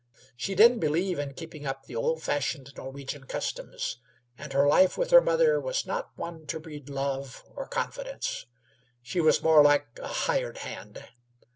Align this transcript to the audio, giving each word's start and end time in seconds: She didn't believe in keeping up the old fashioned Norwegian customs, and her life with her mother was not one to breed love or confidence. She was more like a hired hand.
She 0.35 0.55
didn't 0.55 0.79
believe 0.79 1.19
in 1.19 1.35
keeping 1.35 1.67
up 1.67 1.83
the 1.85 1.95
old 1.95 2.23
fashioned 2.23 2.73
Norwegian 2.75 3.25
customs, 3.25 3.97
and 4.35 4.51
her 4.51 4.67
life 4.67 4.97
with 4.97 5.11
her 5.11 5.21
mother 5.21 5.59
was 5.61 5.85
not 5.85 6.09
one 6.17 6.47
to 6.47 6.59
breed 6.59 6.89
love 6.89 7.43
or 7.55 7.67
confidence. 7.67 8.47
She 9.03 9.21
was 9.21 9.43
more 9.43 9.61
like 9.63 9.99
a 10.01 10.07
hired 10.07 10.57
hand. 10.57 11.03